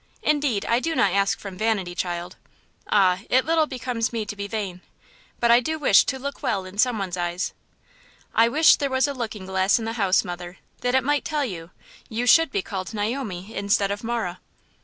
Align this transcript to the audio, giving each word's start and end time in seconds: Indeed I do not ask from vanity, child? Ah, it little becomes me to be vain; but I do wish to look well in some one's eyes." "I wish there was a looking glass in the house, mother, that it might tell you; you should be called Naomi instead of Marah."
Indeed 0.23 0.65
I 0.65 0.79
do 0.79 0.95
not 0.95 1.13
ask 1.13 1.37
from 1.37 1.59
vanity, 1.59 1.93
child? 1.93 2.35
Ah, 2.89 3.19
it 3.29 3.45
little 3.45 3.67
becomes 3.67 4.11
me 4.11 4.25
to 4.25 4.35
be 4.35 4.47
vain; 4.47 4.81
but 5.39 5.51
I 5.51 5.59
do 5.59 5.77
wish 5.77 6.05
to 6.05 6.17
look 6.17 6.41
well 6.41 6.65
in 6.65 6.79
some 6.79 6.97
one's 6.97 7.17
eyes." 7.17 7.53
"I 8.33 8.49
wish 8.49 8.77
there 8.77 8.89
was 8.89 9.07
a 9.07 9.13
looking 9.13 9.45
glass 9.45 9.77
in 9.77 9.85
the 9.85 9.93
house, 9.93 10.23
mother, 10.23 10.57
that 10.79 10.95
it 10.95 11.03
might 11.03 11.23
tell 11.23 11.45
you; 11.45 11.69
you 12.09 12.25
should 12.25 12.49
be 12.51 12.63
called 12.63 12.95
Naomi 12.95 13.53
instead 13.55 13.91
of 13.91 14.03
Marah." 14.03 14.39